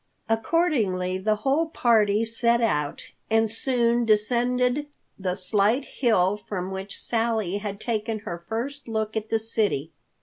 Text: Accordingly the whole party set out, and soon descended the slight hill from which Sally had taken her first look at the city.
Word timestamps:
Accordingly 0.27 1.19
the 1.19 1.35
whole 1.45 1.67
party 1.69 2.25
set 2.25 2.59
out, 2.59 3.05
and 3.29 3.51
soon 3.51 4.03
descended 4.03 4.87
the 5.19 5.35
slight 5.35 5.85
hill 5.85 6.37
from 6.37 6.71
which 6.71 6.97
Sally 6.99 7.59
had 7.59 7.79
taken 7.79 8.17
her 8.21 8.43
first 8.49 8.87
look 8.87 9.15
at 9.15 9.29
the 9.29 9.37
city. 9.37 9.91